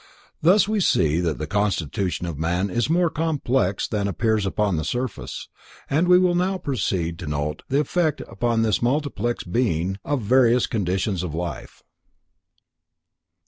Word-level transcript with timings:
Thus 0.41 0.67
we 0.67 0.79
see 0.79 1.19
that 1.19 1.37
the 1.37 1.45
constitution 1.45 2.25
of 2.25 2.39
man 2.39 2.71
is 2.71 2.89
more 2.89 3.11
complex 3.11 3.87
than 3.87 4.07
appears 4.07 4.47
upon 4.47 4.75
the 4.75 4.83
surface, 4.83 5.47
and 5.91 6.07
we 6.07 6.17
will 6.17 6.33
now 6.33 6.57
proceed 6.57 7.19
to 7.19 7.27
note 7.27 7.61
the 7.69 7.81
effect 7.81 8.19
upon 8.21 8.63
this 8.63 8.81
multiplex 8.81 9.43
being 9.43 9.99
of 10.03 10.19
various 10.23 10.65
conditions 10.65 11.21
of 11.21 11.35
life. 11.35 11.83